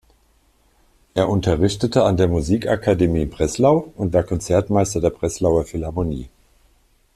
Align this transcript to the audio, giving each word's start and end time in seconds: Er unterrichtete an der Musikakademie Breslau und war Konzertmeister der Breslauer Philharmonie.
Er 1.13 1.29
unterrichtete 1.29 2.03
an 2.03 2.17
der 2.17 2.27
Musikakademie 2.27 3.27
Breslau 3.27 3.93
und 3.97 4.11
war 4.13 4.23
Konzertmeister 4.23 4.99
der 4.99 5.11
Breslauer 5.11 5.63
Philharmonie. 5.63 6.27